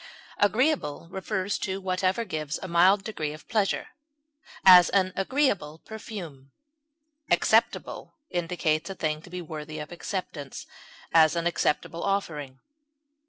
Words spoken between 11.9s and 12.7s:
offering.